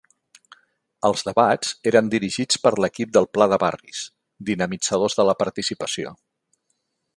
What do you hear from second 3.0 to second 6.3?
del Pla de Barris, dinamitzadors de la participació.